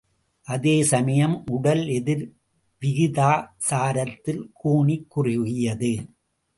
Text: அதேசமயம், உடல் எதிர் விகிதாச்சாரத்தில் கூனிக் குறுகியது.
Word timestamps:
அதேசமயம், 0.47 1.43
உடல் 1.51 1.87
எதிர் 1.87 2.23
விகிதாச்சாரத்தில் 2.81 4.43
கூனிக் 4.63 5.07
குறுகியது. 5.07 5.93